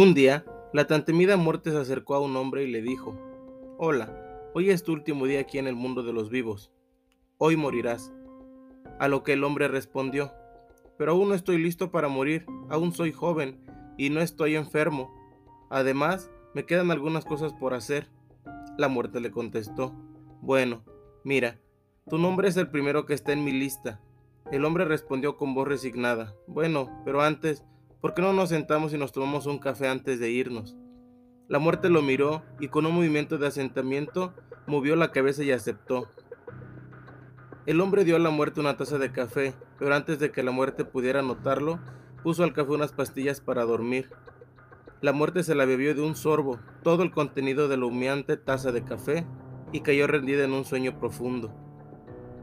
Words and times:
Un 0.00 0.14
día, 0.14 0.44
la 0.72 0.86
tan 0.86 1.04
temida 1.04 1.36
muerte 1.36 1.72
se 1.72 1.76
acercó 1.76 2.14
a 2.14 2.20
un 2.20 2.36
hombre 2.36 2.62
y 2.62 2.70
le 2.70 2.82
dijo, 2.82 3.18
Hola, 3.78 4.14
hoy 4.54 4.70
es 4.70 4.84
tu 4.84 4.92
último 4.92 5.26
día 5.26 5.40
aquí 5.40 5.58
en 5.58 5.66
el 5.66 5.74
mundo 5.74 6.04
de 6.04 6.12
los 6.12 6.30
vivos. 6.30 6.70
Hoy 7.36 7.56
morirás. 7.56 8.12
A 9.00 9.08
lo 9.08 9.24
que 9.24 9.32
el 9.32 9.42
hombre 9.42 9.66
respondió, 9.66 10.30
Pero 10.98 11.10
aún 11.10 11.30
no 11.30 11.34
estoy 11.34 11.58
listo 11.58 11.90
para 11.90 12.06
morir, 12.06 12.46
aún 12.70 12.92
soy 12.92 13.10
joven 13.10 13.60
y 13.96 14.10
no 14.10 14.20
estoy 14.20 14.54
enfermo. 14.54 15.12
Además, 15.68 16.30
me 16.54 16.64
quedan 16.64 16.92
algunas 16.92 17.24
cosas 17.24 17.52
por 17.52 17.74
hacer. 17.74 18.08
La 18.76 18.86
muerte 18.86 19.18
le 19.18 19.32
contestó, 19.32 19.96
Bueno, 20.40 20.84
mira, 21.24 21.58
tu 22.08 22.18
nombre 22.18 22.46
es 22.46 22.56
el 22.56 22.70
primero 22.70 23.04
que 23.04 23.14
está 23.14 23.32
en 23.32 23.42
mi 23.42 23.50
lista. 23.50 24.00
El 24.52 24.64
hombre 24.64 24.84
respondió 24.84 25.36
con 25.36 25.56
voz 25.56 25.66
resignada, 25.66 26.36
Bueno, 26.46 26.88
pero 27.04 27.20
antes, 27.20 27.64
¿Por 28.00 28.14
qué 28.14 28.22
no 28.22 28.32
nos 28.32 28.50
sentamos 28.50 28.94
y 28.94 28.98
nos 28.98 29.10
tomamos 29.10 29.46
un 29.46 29.58
café 29.58 29.88
antes 29.88 30.20
de 30.20 30.30
irnos? 30.30 30.76
La 31.48 31.58
muerte 31.58 31.88
lo 31.88 32.00
miró 32.00 32.44
y 32.60 32.68
con 32.68 32.86
un 32.86 32.94
movimiento 32.94 33.38
de 33.38 33.48
asentamiento 33.48 34.34
movió 34.68 34.94
la 34.94 35.10
cabeza 35.10 35.42
y 35.42 35.50
aceptó. 35.50 36.08
El 37.66 37.80
hombre 37.80 38.04
dio 38.04 38.14
a 38.14 38.20
la 38.20 38.30
muerte 38.30 38.60
una 38.60 38.76
taza 38.76 38.98
de 38.98 39.10
café, 39.10 39.52
pero 39.80 39.96
antes 39.96 40.20
de 40.20 40.30
que 40.30 40.44
la 40.44 40.52
muerte 40.52 40.84
pudiera 40.84 41.22
notarlo, 41.22 41.80
puso 42.22 42.44
al 42.44 42.52
café 42.52 42.70
unas 42.70 42.92
pastillas 42.92 43.40
para 43.40 43.64
dormir. 43.64 44.08
La 45.00 45.12
muerte 45.12 45.42
se 45.42 45.56
la 45.56 45.64
bebió 45.64 45.92
de 45.92 46.02
un 46.02 46.14
sorbo, 46.14 46.60
todo 46.84 47.02
el 47.02 47.10
contenido 47.10 47.66
de 47.66 47.78
la 47.78 47.86
humeante 47.86 48.36
taza 48.36 48.70
de 48.70 48.84
café, 48.84 49.26
y 49.72 49.80
cayó 49.80 50.06
rendida 50.06 50.44
en 50.44 50.52
un 50.52 50.64
sueño 50.64 51.00
profundo. 51.00 51.52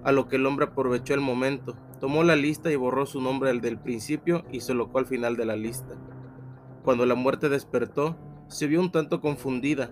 A 0.03 0.11
lo 0.11 0.27
que 0.27 0.35
el 0.35 0.45
hombre 0.45 0.65
aprovechó 0.65 1.13
el 1.13 1.21
momento, 1.21 1.77
Tomó 1.99 2.23
la 2.23 2.35
lista 2.35 2.71
y 2.71 2.75
borró 2.75 3.05
su 3.05 3.21
nombre 3.21 3.49
al 3.49 3.61
del 3.61 3.79
principio 3.79 4.43
y 4.51 4.59
se 4.59 4.73
colocó 4.73 4.99
al 4.99 5.05
final 5.05 5.37
de 5.37 5.45
la 5.45 5.55
lista. 5.55 5.95
Cuando 6.83 7.05
la 7.05 7.15
muerte 7.15 7.49
despertó, 7.49 8.17
se 8.47 8.67
vio 8.67 8.81
un 8.81 8.91
tanto 8.91 9.21
confundida. 9.21 9.91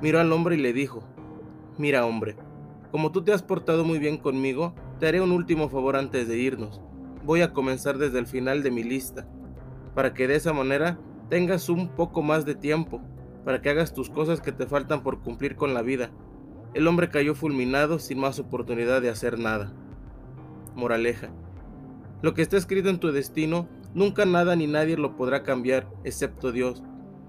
Miró 0.00 0.20
al 0.20 0.32
hombre 0.32 0.56
y 0.56 0.60
le 0.60 0.72
dijo, 0.72 1.02
Mira 1.78 2.06
hombre, 2.06 2.36
como 2.90 3.12
tú 3.12 3.22
te 3.22 3.32
has 3.32 3.42
portado 3.42 3.84
muy 3.84 3.98
bien 3.98 4.18
conmigo, 4.18 4.74
te 4.98 5.06
haré 5.06 5.20
un 5.20 5.32
último 5.32 5.68
favor 5.68 5.96
antes 5.96 6.28
de 6.28 6.38
irnos. 6.38 6.80
Voy 7.24 7.42
a 7.42 7.52
comenzar 7.52 7.98
desde 7.98 8.18
el 8.18 8.26
final 8.26 8.62
de 8.62 8.70
mi 8.70 8.82
lista, 8.82 9.28
para 9.94 10.14
que 10.14 10.26
de 10.26 10.36
esa 10.36 10.52
manera 10.52 10.98
tengas 11.28 11.68
un 11.68 11.88
poco 11.88 12.22
más 12.22 12.44
de 12.44 12.54
tiempo, 12.54 13.02
para 13.44 13.60
que 13.60 13.70
hagas 13.70 13.92
tus 13.92 14.10
cosas 14.10 14.40
que 14.40 14.52
te 14.52 14.66
faltan 14.66 15.02
por 15.02 15.20
cumplir 15.20 15.56
con 15.56 15.74
la 15.74 15.82
vida. 15.82 16.10
El 16.74 16.86
hombre 16.86 17.10
cayó 17.10 17.34
fulminado 17.34 17.98
sin 17.98 18.18
más 18.18 18.38
oportunidad 18.38 19.02
de 19.02 19.10
hacer 19.10 19.38
nada. 19.38 19.72
Moraleja. 20.78 21.28
Lo 22.22 22.34
que 22.34 22.42
está 22.42 22.56
escrito 22.56 22.88
en 22.88 23.00
tu 23.00 23.12
destino, 23.12 23.68
nunca 23.94 24.24
nada 24.24 24.56
ni 24.56 24.66
nadie 24.66 24.96
lo 24.96 25.16
podrá 25.16 25.42
cambiar, 25.42 25.88
excepto 26.04 26.52
Dios. 26.52 26.82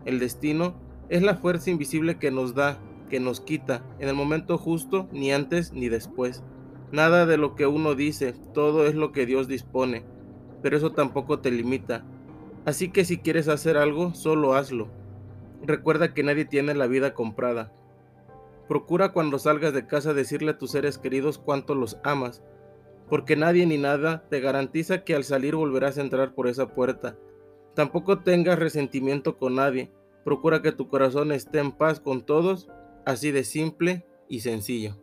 El 0.06 0.20
destino 0.20 0.76
es 1.10 1.22
la 1.22 1.36
fuerza 1.36 1.70
invisible 1.70 2.18
que 2.18 2.32
nos 2.32 2.56
da, 2.56 2.80
que 3.10 3.20
nos 3.20 3.42
quita, 3.42 3.84
en 4.00 4.08
el 4.08 4.16
momento 4.16 4.58
justo, 4.58 5.10
ni 5.12 5.32
antes 5.34 5.74
ni 5.74 5.90
después. 5.90 6.44
Nada 6.92 7.26
de 7.26 7.38
lo 7.38 7.56
que 7.56 7.68
uno 7.68 7.96
dice, 7.96 8.34
todo 8.54 8.88
es 8.88 8.96
lo 8.96 9.12
que 9.12 9.26
Dios 9.26 9.48
dispone, 9.48 10.06
pero 10.62 10.78
eso 10.78 10.92
tampoco 10.92 11.40
te 11.40 11.52
limita. 11.52 12.06
Así 12.66 12.90
que 12.90 13.06
si 13.06 13.18
quieres 13.18 13.48
hacer 13.48 13.78
algo, 13.78 14.14
solo 14.14 14.54
hazlo. 14.54 14.90
Recuerda 15.64 16.14
que 16.14 16.24
nadie 16.24 16.46
tiene 16.46 16.74
la 16.74 16.88
vida 16.88 17.14
comprada. 17.14 17.74
Procura 18.68 19.12
cuando 19.12 19.40
salgas 19.40 19.74
de 19.74 19.88
casa 19.88 20.14
decirle 20.14 20.52
a 20.52 20.58
tus 20.58 20.72
seres 20.72 20.98
queridos 20.98 21.40
cuánto 21.40 21.74
los 21.74 21.98
amas, 22.04 22.44
porque 23.10 23.36
nadie 23.36 23.66
ni 23.66 23.78
nada 23.78 24.28
te 24.30 24.40
garantiza 24.40 25.04
que 25.04 25.16
al 25.16 25.24
salir 25.24 25.56
volverás 25.56 25.98
a 25.98 26.02
entrar 26.02 26.36
por 26.36 26.48
esa 26.48 26.74
puerta. 26.74 27.18
Tampoco 27.76 28.20
tengas 28.20 28.60
resentimiento 28.60 29.38
con 29.38 29.56
nadie. 29.56 29.92
Procura 30.24 30.62
que 30.62 30.72
tu 30.72 30.90
corazón 30.90 31.32
esté 31.32 31.60
en 31.60 31.72
paz 31.72 32.00
con 32.00 32.26
todos, 32.26 32.70
así 33.06 33.32
de 33.32 33.44
simple 33.44 34.06
y 34.28 34.42
sencillo. 34.42 34.96